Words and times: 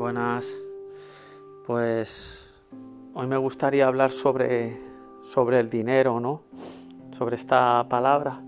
Buenas. 0.00 0.50
Pues 1.66 2.48
hoy 3.12 3.26
me 3.26 3.36
gustaría 3.36 3.86
hablar 3.86 4.10
sobre, 4.10 4.80
sobre 5.20 5.60
el 5.60 5.68
dinero, 5.68 6.20
¿no? 6.20 6.40
Sobre 7.12 7.36
esta 7.36 7.86
palabra. 7.86 8.40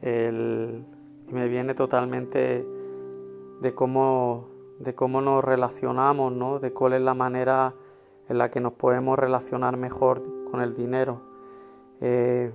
Me 0.00 1.48
viene 1.48 1.74
totalmente 1.74 2.64
de 3.60 3.74
cómo, 3.74 4.46
de 4.78 4.94
cómo 4.94 5.20
nos 5.20 5.42
relacionamos, 5.42 6.32
¿no? 6.32 6.60
De 6.60 6.72
cuál 6.72 6.92
es 6.92 7.00
la 7.00 7.14
manera 7.14 7.74
en 8.28 8.38
la 8.38 8.52
que 8.52 8.60
nos 8.60 8.74
podemos 8.74 9.18
relacionar 9.18 9.76
mejor 9.76 10.22
con 10.48 10.60
el 10.60 10.76
dinero. 10.76 11.22
Eh, 12.00 12.52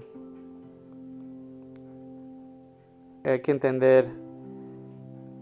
hay 3.25 3.41
que 3.41 3.51
entender 3.51 4.09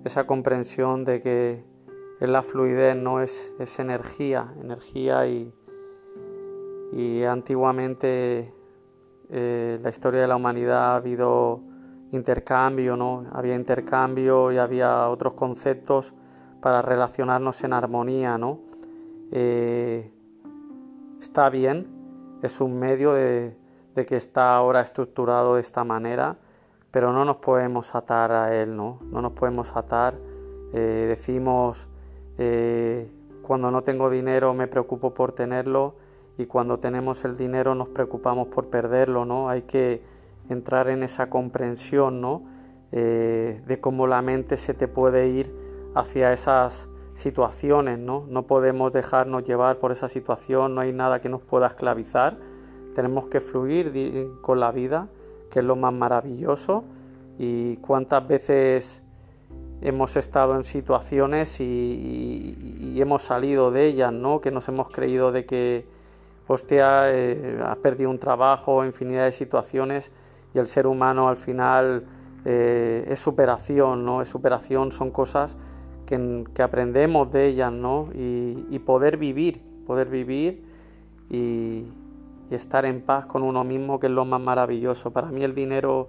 esa 0.04 0.26
comprensión 0.26 1.06
de 1.06 1.22
que 1.22 1.77
es 2.20 2.30
la 2.30 2.42
fluidez, 2.42 2.96
no 2.96 3.22
es, 3.22 3.54
es 3.60 3.80
energía, 3.80 4.54
energía 4.60 5.28
y, 5.28 5.54
y 6.92 7.24
antiguamente 7.24 8.54
eh, 9.30 9.78
la 9.82 9.90
historia 9.90 10.22
de 10.22 10.28
la 10.28 10.36
humanidad 10.36 10.94
ha 10.94 10.96
habido 10.96 11.62
intercambio, 12.12 12.96
¿no? 12.96 13.26
Había 13.34 13.56
intercambio 13.56 14.52
y 14.52 14.58
había 14.58 15.10
otros 15.10 15.34
conceptos 15.34 16.14
para 16.62 16.82
relacionarnos 16.82 17.64
en 17.64 17.74
armonía, 17.74 18.38
¿no? 18.38 18.62
Eh, 19.32 20.12
está 21.20 21.50
bien, 21.50 21.88
es 22.42 22.62
un 22.62 22.80
medio 22.80 23.14
de, 23.14 23.58
de, 23.94 24.06
que 24.06 24.16
está 24.16 24.56
ahora 24.56 24.82
estructurado 24.82 25.56
de 25.56 25.62
esta 25.62 25.84
manera, 25.84 26.38
pero 26.92 27.12
no 27.12 27.26
nos 27.26 27.38
podemos 27.38 27.94
atar 27.94 28.32
a 28.32 28.56
él, 28.56 28.76
¿no? 28.76 29.00
No 29.12 29.22
nos 29.22 29.34
podemos 29.34 29.76
atar. 29.76 30.18
Eh, 30.74 31.06
decimos, 31.08 31.90
eh, 32.38 33.12
cuando 33.42 33.72
no 33.72 33.84
tengo 33.84 34.10
dinero 34.10 34.54
me 34.54 34.68
preocupo 34.68 35.14
por 35.14 35.32
tenerlo 35.32 35.96
y 36.38 36.46
cuando 36.46 36.80
tenemos 36.80 37.26
el 37.26 37.38
dinero 37.38 37.76
nos 37.76 37.90
preocupamos 37.90 38.48
por 38.48 38.68
perderlo, 38.68 39.26
¿no? 39.26 39.50
Hay 39.50 39.64
que 39.64 40.02
entrar 40.50 40.90
en 40.90 41.04
esa 41.04 41.30
comprensión, 41.30 42.22
¿no? 42.22 42.44
Eh, 42.92 43.62
de 43.66 43.80
cómo 43.80 44.08
la 44.08 44.22
mente 44.22 44.58
se 44.58 44.74
te 44.74 44.88
puede 44.88 45.28
ir 45.28 45.54
hacia 45.96 46.32
esas 46.32 46.90
situaciones, 47.14 47.98
¿no? 47.98 48.26
No 48.30 48.44
podemos 48.48 48.94
dejarnos 48.94 49.44
llevar 49.44 49.80
por 49.80 49.92
esa 49.92 50.08
situación, 50.08 50.76
no 50.76 50.82
hay 50.82 50.94
nada 50.94 51.20
que 51.20 51.30
nos 51.30 51.42
pueda 51.42 51.68
esclavizar, 51.68 52.38
tenemos 52.94 53.28
que 53.28 53.42
fluir 53.42 53.92
con 54.42 54.60
la 54.60 54.72
vida 54.72 55.10
que 55.50 55.60
es 55.60 55.66
lo 55.66 55.76
más 55.76 55.94
maravilloso 55.94 56.84
y 57.38 57.78
cuántas 57.78 58.28
veces 58.28 59.04
hemos 59.82 60.16
estado 60.18 60.56
en 60.56 60.64
situaciones 60.64 61.60
y, 61.60 62.96
hemos 63.00 63.22
salido 63.22 63.70
de 63.70 63.86
ellas, 63.86 64.12
¿no? 64.12 64.42
Que 64.42 64.50
nos 64.50 64.68
hemos 64.70 64.90
creído 64.90 65.32
de 65.32 65.46
que, 65.46 65.86
hostia, 66.48 67.14
eh, 67.14 67.60
has 67.64 67.78
perdido 67.78 68.10
un 68.10 68.18
trabajo, 68.18 68.84
infinidad 68.84 69.26
de 69.26 69.32
situaciones 69.32 70.12
y 70.56 70.58
el 70.58 70.66
ser 70.66 70.88
humano 70.88 71.30
al 71.30 71.38
final 71.38 72.06
eh, 72.44 73.06
es 73.08 73.20
superación, 73.20 74.04
¿no? 74.04 74.24
Es 74.24 74.30
superación, 74.30 74.92
son 74.92 75.12
cosas 75.12 75.58
que, 76.08 76.50
aprendemos 76.64 77.32
de 77.32 77.46
ellas, 77.46 77.72
¿no? 77.72 78.10
y 78.16 78.80
poder 78.80 79.18
vivir, 79.18 79.62
poder 79.86 80.08
vivir 80.08 80.64
y, 81.30 81.84
y 82.50 82.56
estar 82.56 82.86
en 82.86 83.02
paz 83.02 83.26
con 83.26 83.44
uno 83.44 83.64
mismo, 83.64 84.00
que 84.00 84.08
es 84.08 84.14
lo 84.14 84.26
más 84.26 84.42
maravilloso. 84.42 85.12
Para 85.12 85.28
mí 85.28 85.44
el 85.44 85.54
dinero 85.54 86.08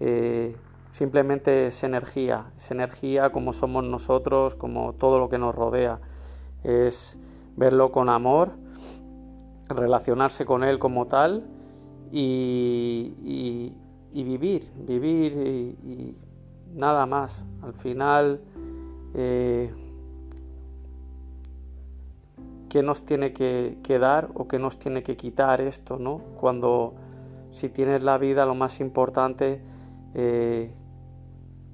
eh, 0.00 0.56
simplemente 0.92 1.66
es 1.66 1.82
energía, 1.82 2.52
es 2.56 2.70
energía 2.70 3.32
como 3.32 3.52
somos 3.52 3.84
nosotros, 3.84 4.54
como 4.54 4.92
todo 4.92 5.18
lo 5.18 5.28
que 5.28 5.38
nos 5.38 5.54
rodea. 5.54 6.00
Es 6.62 7.18
verlo 7.56 7.90
con 7.90 8.08
amor, 8.08 8.52
relacionarse 9.68 10.44
con 10.44 10.62
él 10.62 10.78
como 10.78 11.06
tal 11.06 11.44
y, 12.12 13.74
vivir, 14.12 14.70
vivir 14.86 15.32
y, 15.82 16.16
nada 16.74 17.06
más. 17.06 17.44
Al 17.62 17.74
final... 17.74 18.40
Eh, 19.14 19.74
qué 22.72 22.82
nos 22.82 23.04
tiene 23.04 23.34
que, 23.34 23.98
dar 24.00 24.30
o 24.32 24.48
qué 24.48 24.58
nos 24.58 24.78
tiene 24.78 25.02
que 25.02 25.14
quitar 25.14 25.60
esto, 25.60 25.98
¿no? 25.98 26.22
Cuando 26.40 26.94
si 27.50 27.68
tienes 27.68 28.02
la 28.02 28.16
vida, 28.16 28.46
lo 28.46 28.54
más 28.54 28.80
importante, 28.80 29.60
eh, 30.14 30.72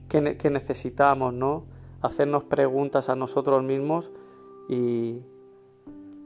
¿qué, 0.09 0.51
necesitamos, 0.51 1.35
¿no? 1.35 1.65
Hacernos 2.01 2.45
preguntas 2.45 3.09
a 3.09 3.17
nosotros 3.17 3.63
mismos 3.63 4.11
y, 4.69 5.23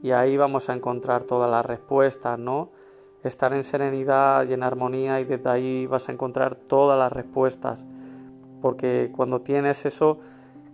y 0.01 0.11
ahí 0.11 0.37
vamos 0.37 0.69
a 0.69 0.73
encontrar 0.73 1.23
todas 1.23 1.49
las 1.49 1.65
respuestas, 1.65 2.39
¿no? 2.39 2.71
Estar 3.23 3.53
en 3.53 3.63
serenidad 3.63 4.47
y 4.47 4.53
en 4.53 4.63
armonía 4.63 5.19
y 5.19 5.25
desde 5.25 5.49
ahí 5.49 5.87
vas 5.87 6.09
a 6.09 6.11
encontrar 6.11 6.55
todas 6.55 6.97
las 6.97 7.11
respuestas. 7.11 7.85
Porque 8.61 9.11
cuando 9.15 9.41
tienes 9.41 9.85
eso, 9.85 10.19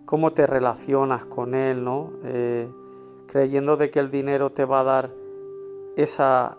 ¿cómo 0.06 0.34
te 0.34 0.46
relacionas 0.48 1.26
con 1.26 1.56
él, 1.56 1.84
¿no? 1.84 2.12
Eh, 2.24 2.70
creyendo 3.28 3.78
de 3.78 3.90
que 3.90 4.00
el 4.00 4.12
dinero 4.12 4.52
te 4.52 4.66
va 4.66 4.82
a 4.82 4.84
dar 4.84 5.12
esa 5.96 6.58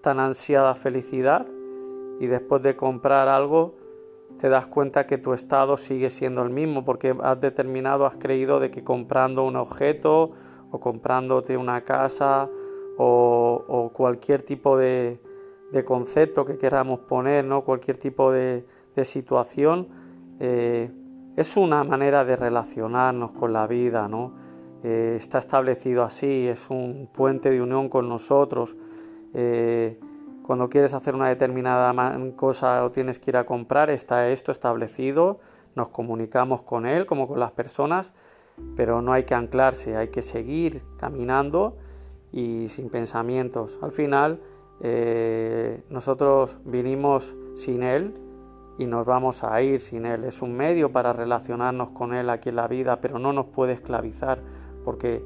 tan 0.00 0.20
ansiada 0.20 0.74
felicidad 0.74 1.46
y 2.20 2.26
después 2.26 2.62
de 2.62 2.76
comprar 2.76 3.28
algo 3.28 3.74
te 4.38 4.48
das 4.48 4.66
cuenta 4.66 5.06
que 5.06 5.18
tu 5.18 5.32
estado 5.32 5.76
sigue 5.76 6.10
siendo 6.10 6.42
el 6.42 6.50
mismo 6.50 6.84
porque 6.84 7.14
has 7.22 7.40
determinado, 7.40 8.06
has 8.06 8.16
creído 8.16 8.60
de 8.60 8.70
que 8.70 8.84
comprando 8.84 9.44
un 9.44 9.56
objeto 9.56 10.32
o 10.70 10.80
comprándote 10.80 11.56
una 11.56 11.82
casa 11.82 12.48
o, 12.98 13.90
cualquier 13.92 14.42
tipo 14.42 14.76
de, 14.76 15.20
concepto 15.84 16.44
que 16.44 16.56
queramos 16.56 17.00
poner, 17.00 17.44
¿no? 17.44 17.64
cualquier 17.64 17.96
tipo 17.96 18.32
de, 18.32 18.64
situación, 19.04 19.88
eh, 20.40 20.90
es 21.36 21.56
una 21.58 21.84
manera 21.84 22.24
de 22.24 22.34
relacionarnos 22.36 23.32
con 23.32 23.52
la 23.52 23.66
vida, 23.66 24.08
¿no? 24.08 24.32
Eh, 24.82 25.16
está 25.18 25.38
establecido 25.38 26.02
así, 26.02 26.48
es 26.48 26.70
un 26.70 27.10
puente 27.12 27.50
de 27.50 27.60
unión 27.60 27.90
con 27.90 28.08
nosotros. 28.08 28.76
Eh, 29.34 29.98
cuando 30.46 30.68
quieres 30.68 30.94
hacer 30.94 31.14
una 31.14 31.28
determinada 31.28 31.92
cosa 32.36 32.84
o 32.84 32.90
tienes 32.90 33.18
que 33.18 33.32
ir 33.32 33.36
a 33.36 33.44
comprar, 33.44 33.90
está 33.90 34.28
esto 34.28 34.52
establecido, 34.52 35.40
nos 35.74 35.88
comunicamos 35.88 36.62
con 36.62 36.86
él 36.86 37.04
como 37.04 37.26
con 37.26 37.40
las 37.40 37.50
personas, 37.50 38.12
pero 38.76 39.02
no 39.02 39.12
hay 39.12 39.24
que 39.24 39.34
anclarse, 39.34 39.96
hay 39.96 40.08
que 40.08 40.22
seguir 40.22 40.82
caminando 40.98 41.76
y 42.32 42.68
sin 42.68 42.90
pensamientos. 42.90 43.78
Al 43.82 43.92
final, 43.92 44.40
eh, 44.80 45.82
nosotros 45.90 46.60
vinimos 46.64 47.36
sin 47.54 47.82
él 47.82 48.14
y 48.78 48.86
nos 48.86 49.04
vamos 49.04 49.42
a 49.42 49.60
ir 49.62 49.80
sin 49.80 50.06
él. 50.06 50.24
Es 50.24 50.42
un 50.42 50.56
medio 50.56 50.92
para 50.92 51.12
relacionarnos 51.12 51.90
con 51.90 52.14
él 52.14 52.30
aquí 52.30 52.50
en 52.50 52.56
la 52.56 52.68
vida, 52.68 53.00
pero 53.00 53.18
no 53.18 53.32
nos 53.32 53.46
puede 53.46 53.72
esclavizar 53.72 54.40
porque 54.84 55.24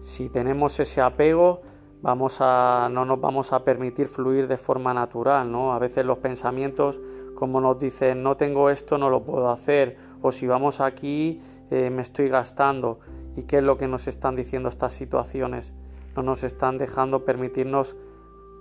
si 0.00 0.28
tenemos 0.28 0.78
ese 0.78 1.00
apego, 1.00 1.62
vamos 2.02 2.38
a, 2.40 2.88
no 2.90 3.04
nos 3.04 3.20
vamos 3.20 3.52
a 3.52 3.64
permitir 3.64 4.08
fluir 4.08 4.48
de 4.48 4.56
forma 4.56 4.94
natural, 4.94 5.50
¿no? 5.50 5.72
A 5.72 5.78
veces 5.78 6.04
los 6.04 6.18
pensamientos, 6.18 7.00
como 7.34 7.60
nos 7.60 7.78
dicen, 7.78 8.22
no 8.22 8.36
tengo 8.36 8.70
esto, 8.70 8.98
no 8.98 9.10
lo 9.10 9.22
puedo 9.24 9.50
hacer, 9.50 9.96
o 10.22 10.32
si 10.32 10.46
vamos 10.46 10.80
aquí, 10.80 11.40
eh, 11.70 11.90
me 11.90 12.02
estoy 12.02 12.28
gastando. 12.28 13.00
¿Y 13.36 13.42
qué 13.42 13.58
es 13.58 13.62
lo 13.62 13.76
que 13.76 13.88
nos 13.88 14.08
están 14.08 14.36
diciendo 14.36 14.68
estas 14.68 14.92
situaciones? 14.92 15.74
No 16.16 16.22
nos 16.22 16.44
están 16.44 16.78
dejando 16.78 17.24
permitirnos 17.24 17.96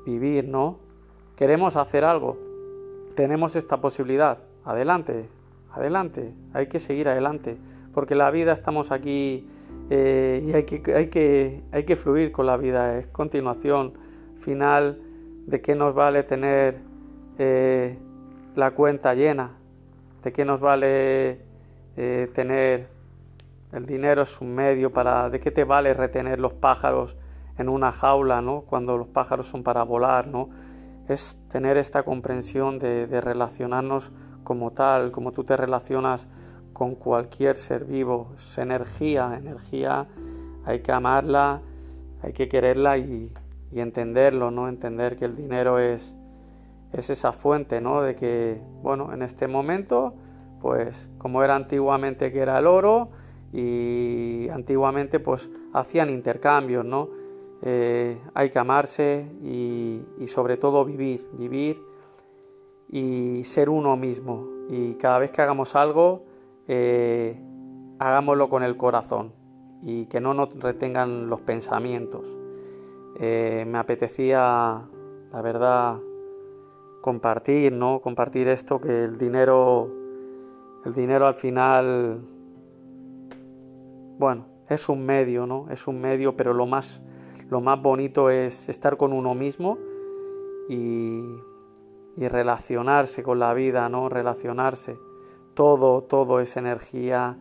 vivir, 0.05 0.47
¿no? 0.47 0.79
Queremos 1.35 1.75
hacer 1.75 2.03
algo, 2.03 2.37
tenemos 3.15 3.55
esta 3.55 3.81
posibilidad, 3.81 4.39
adelante, 4.63 5.29
adelante, 5.71 6.33
hay 6.53 6.67
que 6.67 6.79
seguir 6.79 7.07
adelante, 7.09 7.57
porque 7.93 8.15
la 8.15 8.31
vida 8.31 8.53
estamos 8.53 8.91
aquí 8.91 9.49
eh, 9.89 10.43
y 10.43 10.53
hay 10.53 10.63
que, 10.63 10.93
hay, 10.95 11.07
que, 11.07 11.63
hay 11.71 11.83
que 11.83 11.95
fluir 11.95 12.31
con 12.31 12.47
la 12.47 12.57
vida, 12.57 12.97
es 12.97 13.07
continuación 13.07 13.93
final 14.39 14.99
de 15.45 15.61
qué 15.61 15.75
nos 15.75 15.93
vale 15.93 16.23
tener 16.23 16.79
eh, 17.37 17.97
la 18.55 18.71
cuenta 18.71 19.13
llena, 19.13 19.51
de 20.23 20.31
qué 20.31 20.43
nos 20.43 20.59
vale 20.59 21.41
eh, 21.97 22.29
tener 22.33 22.87
el 23.71 23.85
dinero 23.85 24.21
es 24.21 24.39
un 24.41 24.55
medio 24.55 24.91
para, 24.93 25.29
de 25.29 25.39
qué 25.39 25.51
te 25.51 25.65
vale 25.65 25.93
retener 25.93 26.39
los 26.39 26.53
pájaros 26.53 27.17
en 27.57 27.67
una 27.67 27.91
jaula, 27.91 28.41
¿no? 28.41 28.61
Cuando 28.61 28.97
los 28.97 29.07
pájaros 29.07 29.47
son 29.47 29.63
para 29.63 29.83
volar, 29.83 30.27
¿no? 30.27 30.49
Es 31.09 31.41
tener 31.49 31.77
esta 31.77 32.03
comprensión 32.03 32.79
de, 32.79 33.05
de 33.05 33.21
relacionarnos 33.21 34.11
como 34.43 34.71
tal, 34.71 35.11
como 35.11 35.31
tú 35.33 35.43
te 35.43 35.57
relacionas 35.57 36.27
con 36.75 36.95
cualquier 36.95 37.55
ser 37.55 37.85
vivo. 37.85 38.33
Es 38.35 38.57
energía, 38.57 39.33
energía, 39.39 40.07
hay 40.65 40.81
que 40.81 40.91
amarla, 40.91 41.61
hay 42.21 42.33
que 42.33 42.49
quererla 42.49 42.97
y, 42.97 43.31
entenderlo, 43.71 44.51
¿no? 44.51 44.67
Entender 44.67 45.15
que 45.15 45.25
el 45.25 45.35
dinero 45.35 45.79
es, 45.79 46.15
es 46.91 47.09
esa 47.09 47.31
fuente, 47.31 47.79
¿no? 47.79 48.01
De 48.01 48.13
que, 48.13 48.61
bueno, 48.81 49.13
en 49.13 49.21
este 49.21 49.47
momento, 49.47 50.15
pues 50.61 51.09
como 51.17 51.43
era 51.43 51.55
antiguamente 51.55 52.31
que 52.31 52.39
era 52.39 52.59
el 52.59 52.67
oro 52.67 53.09
y 53.53 54.49
antiguamente 54.49 55.19
pues 55.19 55.49
hacían 55.73 56.09
intercambios, 56.09 56.83
¿no? 56.83 57.09
Eh, 57.61 58.19
hay 58.33 58.49
que 58.49 58.59
amarse 58.59 59.31
y, 59.41 60.27
sobre 60.27 60.57
todo 60.57 60.83
vivir, 60.83 61.25
vivir 61.37 61.81
y 62.89 63.43
ser 63.45 63.69
uno 63.69 63.95
mismo. 63.95 64.45
Y 64.69 64.95
cada 64.95 65.19
vez 65.19 65.31
que 65.31 65.41
hagamos 65.41 65.75
algo, 65.75 66.34
eh, 66.67 67.39
hagámoslo 67.99 68.49
con 68.49 68.63
el 68.63 68.77
corazón 68.77 69.33
y 69.81 70.05
que 70.07 70.19
no 70.19 70.33
nos 70.33 70.55
retengan 70.59 71.29
los 71.29 71.41
pensamientos. 71.41 72.37
Eh, 73.19 73.65
me 73.67 73.77
apetecía, 73.77 74.81
la 75.31 75.41
verdad, 75.41 75.99
compartir, 77.01 77.71
¿no? 77.71 78.01
Compartir 78.01 78.47
esto, 78.47 78.81
que 78.81 79.03
el 79.03 79.17
dinero, 79.17 79.89
el 80.85 80.93
dinero 80.93 81.27
al 81.27 81.35
final, 81.35 82.19
bueno, 84.17 84.47
es 84.69 84.89
un 84.89 85.05
medio, 85.05 85.45
¿no? 85.45 85.67
Es 85.69 85.87
un 85.87 86.01
medio, 86.01 86.35
pero 86.35 86.53
lo 86.53 86.65
más, 86.65 87.03
lo 87.49 87.61
más 87.61 87.79
bonito 87.81 88.29
es 88.29 88.69
estar 88.69 88.97
con 88.97 89.13
uno 89.13 89.35
mismo 89.35 89.77
y, 90.67 91.21
y 92.17 92.27
relacionarse 92.27 93.21
con 93.21 93.39
la 93.39 93.53
vida, 93.53 93.87
¿no? 93.87 94.09
Relacionarse. 94.09 94.97
Todo, 95.55 96.03
todo 96.03 96.39
es 96.39 96.57
energía 96.57 97.37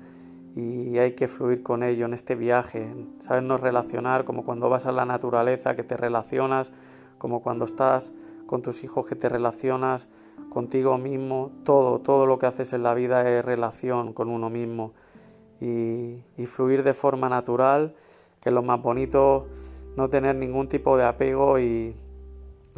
y 0.57 0.99
hay 0.99 1.13
que 1.13 1.29
fluir 1.29 1.63
con 1.63 1.83
ello 1.83 2.07
en 2.07 2.15
este 2.15 2.37
viaje, 2.37 2.95
sabernos 3.21 3.61
relacionar 3.61 4.25
como 4.25 4.45
cuando 4.45 4.71
vas 4.71 4.87
a 4.87 4.93
la 4.93 5.05
naturaleza, 5.05 5.75
que 5.75 5.83
te 5.83 5.97
relacionas, 5.97 6.73
como 7.19 7.43
cuando 7.43 7.65
estás 7.65 8.13
con 8.47 8.63
tus 8.63 8.85
hijos 8.85 9.07
que 9.07 9.17
te 9.17 9.29
relacionas 9.29 10.09
contigo 10.49 10.99
mismo, 10.99 11.51
todo, 11.65 12.01
todo 12.01 12.27
lo 12.27 12.39
que 12.39 12.47
haces 12.47 12.73
en 12.73 12.83
la 12.83 12.95
vida 12.95 13.29
es 13.29 13.45
relación 13.45 14.13
con 14.13 14.29
uno 14.29 14.51
mismo. 14.51 14.93
Y, 15.61 16.23
fluir 16.47 16.83
de 16.83 16.93
forma 16.93 17.29
natural, 17.29 17.95
que 18.41 18.51
es 18.51 18.55
lo 18.55 18.63
más 18.63 18.81
bonito, 18.83 19.47
no 19.97 20.09
tener 20.09 20.37
ningún 20.37 20.69
tipo 20.69 20.97
de 20.97 21.05
apego 21.05 21.59
y, 21.59 21.97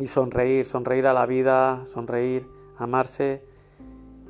sonreír, 0.06 0.64
sonreír 0.64 1.06
a 1.06 1.12
la 1.12 1.26
vida, 1.26 1.84
sonreír, 1.86 2.46
amarse 2.78 3.42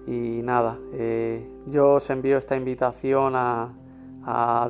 y 0.07 0.41
nada, 0.43 0.79
eh, 0.93 1.45
yo 1.67 1.95
os 1.95 2.11
envío 2.11 2.39
esta 2.39 2.57
invitación 2.57 3.35
a, 3.37 3.73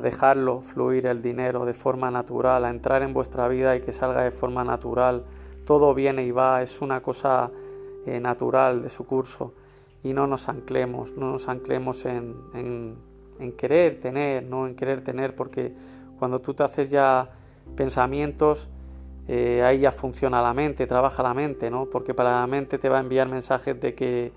dejarlo 0.03 0.61
fluir 0.61 1.07
el 1.07 1.23
dinero 1.23 1.65
de 1.65 1.73
forma 1.73 2.11
natural, 2.11 2.63
a 2.63 2.69
entrar 2.69 3.01
en 3.01 3.11
vuestra 3.11 3.47
vida 3.47 3.75
y 3.75 3.81
que 3.81 3.91
salga 3.91 4.21
de 4.21 4.29
forma 4.29 4.63
natural. 4.63 5.25
Todo 5.65 5.95
viene 5.95 6.23
y 6.23 6.29
va, 6.29 6.61
es 6.61 6.79
una 6.79 7.01
cosa 7.01 7.49
eh, 8.05 8.19
natural 8.19 8.83
de 8.83 8.89
su 8.89 9.07
curso. 9.07 9.53
Y 10.03 10.13
no 10.13 10.27
nos 10.27 10.47
anclemos, 10.47 11.17
no 11.17 11.31
nos 11.31 11.49
anclemos 11.49 12.05
en, 12.05 12.95
querer 13.57 13.99
tener, 13.99 14.43
no 14.43 14.67
en 14.67 14.75
querer 14.75 15.01
tener, 15.01 15.35
porque 15.35 15.73
cuando 16.19 16.39
tú 16.39 16.53
te 16.53 16.61
haces 16.61 16.91
ya 16.91 17.31
pensamientos, 17.75 18.69
eh, 19.27 19.63
ahí 19.63 19.79
ya 19.79 19.91
funciona 19.91 20.39
la 20.39 20.53
mente, 20.53 20.85
trabaja 20.85 21.23
la 21.23 21.33
mente, 21.33 21.71
¿no? 21.71 21.87
Porque 21.87 22.13
para 22.13 22.41
la 22.41 22.45
mente 22.45 22.77
te 22.77 22.89
va 22.89 22.97
a 22.97 23.01
enviar 23.01 23.27
mensajes 23.27 23.81
de 23.81 23.95
que 23.95 24.31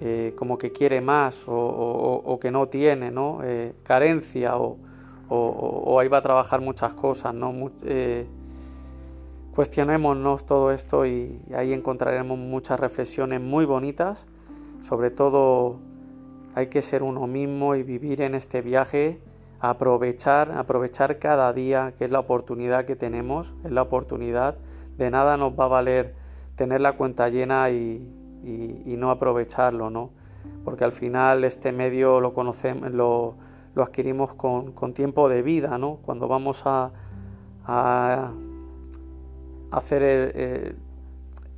eh, 0.00 0.34
como 0.36 0.58
que 0.58 0.72
quiere 0.72 1.00
más 1.00 1.44
o, 1.46 2.38
que 2.40 2.50
no 2.50 2.68
tiene, 2.68 3.10
¿no? 3.10 3.40
carencia 3.82 4.56
o, 4.56 4.78
ahí 6.00 6.08
va 6.08 6.18
a 6.18 6.22
trabajar 6.22 6.60
muchas 6.60 6.94
cosas, 6.94 7.34
¿no? 7.34 7.52
Cuestionémonos 9.54 10.46
todo 10.46 10.70
esto 10.70 11.04
y 11.06 11.42
ahí 11.54 11.72
encontraremos 11.72 12.38
muchas 12.38 12.78
reflexiones 12.78 13.40
muy 13.40 13.64
bonitas. 13.64 14.26
Sobre 14.80 15.10
todo 15.10 15.80
hay 16.54 16.68
que 16.68 16.82
ser 16.82 17.02
uno 17.02 17.26
mismo 17.26 17.74
y 17.74 17.82
vivir 17.82 18.22
en 18.22 18.34
este 18.34 18.62
viaje, 18.62 19.20
aprovechar, 19.60 20.52
aprovechar 20.52 21.18
cada 21.18 21.52
día, 21.52 21.94
que 21.98 22.04
es 22.04 22.10
la 22.10 22.20
oportunidad 22.20 22.84
que 22.84 22.96
tenemos, 22.96 23.54
es 23.64 23.72
la 23.72 23.82
oportunidad. 23.82 24.56
De 24.96 25.10
nada 25.10 25.36
nos 25.36 25.58
va 25.58 25.64
a 25.64 25.68
valer 25.68 26.14
tener 26.54 26.80
la 26.80 26.92
cuenta 26.92 27.28
llena 27.28 27.70
y, 27.70 28.08
no 28.42 29.10
aprovecharlo, 29.10 29.90
¿no? 29.90 30.10
Porque 30.64 30.84
al 30.84 30.92
final 30.92 31.44
este 31.44 31.72
medio 31.72 32.20
lo 32.20 32.32
conocemos, 32.32 32.90
lo, 32.92 33.34
adquirimos 33.76 34.34
con, 34.34 34.92
tiempo 34.94 35.28
de 35.28 35.42
vida, 35.42 35.78
¿no? 35.78 35.96
Cuando 35.96 36.28
vamos 36.28 36.62
a 36.66 36.90
hacer 39.70 40.74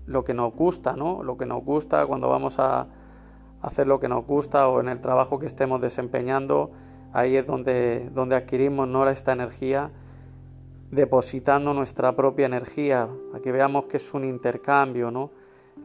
lo 0.06 0.24
que 0.24 0.34
nos 0.34 0.54
gusta, 0.54 0.94
¿no? 0.94 1.22
Lo 1.22 1.36
que 1.36 1.46
nos 1.46 1.64
gusta 1.64 2.06
cuando 2.06 2.28
vamos 2.28 2.58
a 2.58 2.86
hacer 3.62 3.86
lo 3.86 4.00
que 4.00 4.08
nos 4.08 4.26
gusta 4.26 4.68
o 4.68 4.80
en 4.80 4.88
el 4.88 5.00
trabajo 5.00 5.38
que 5.38 5.46
estemos 5.46 5.80
desempeñando, 5.80 6.72
ahí 7.12 7.36
es 7.36 7.46
donde, 7.46 8.10
donde 8.12 8.36
adquirimos 8.36 8.88
¿no? 8.88 9.08
esta 9.08 9.32
energía, 9.32 9.90
depositando 10.90 11.72
nuestra 11.72 12.14
propia 12.14 12.46
energía, 12.46 13.08
a 13.34 13.40
que 13.40 13.52
veamos 13.52 13.86
que 13.86 13.96
es 13.96 14.14
un 14.14 14.24
intercambio, 14.24 15.10
¿no? 15.10 15.30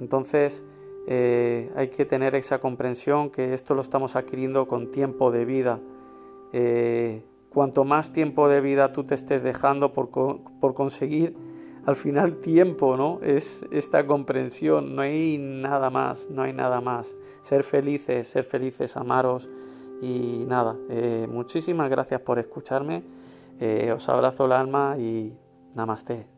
Entonces 0.02 0.66
eh, 1.10 1.72
hay 1.78 1.88
que 1.88 2.04
tener 2.04 2.36
esa 2.36 2.60
comprensión 2.60 3.30
que 3.30 3.54
esto 3.54 3.74
lo 3.74 3.82
estamos 3.82 4.18
adquiriendo 4.18 4.68
con 4.68 4.92
tiempo 4.92 5.32
de 5.32 5.46
vida. 5.46 5.80
Eh, 6.52 7.24
cuanto 7.50 7.86
más 7.86 8.12
tiempo 8.12 8.50
de 8.50 8.60
vida 8.60 8.92
tú 8.92 9.06
te 9.06 9.16
estés 9.16 9.42
dejando 9.42 9.94
por, 9.94 10.10
conseguir 10.74 11.34
al 11.86 11.96
final 11.96 12.42
tiempo, 12.42 12.98
¿no? 12.98 13.22
Es 13.22 13.66
esta 13.72 14.06
comprensión, 14.06 14.98
no 14.98 15.02
hay 15.02 15.38
nada 15.40 15.90
más, 15.90 16.30
no 16.30 16.42
hay 16.42 16.52
nada 16.52 16.82
más. 16.82 17.16
Ser 17.42 17.64
felices, 17.64 18.28
ser 18.28 18.44
felices, 18.44 18.98
amaros 18.98 19.50
y 20.02 20.44
nada, 20.46 20.76
eh, 20.90 21.26
muchísimas 21.32 21.90
gracias 21.90 22.20
por 22.20 22.38
escucharme, 22.38 23.04
os 23.96 24.10
abrazo 24.10 24.46
el 24.46 24.52
alma 24.52 24.98
y 25.00 25.34
namaste. 25.74 26.37